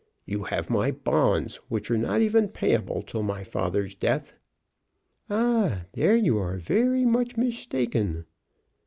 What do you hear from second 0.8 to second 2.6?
bonds, which are not even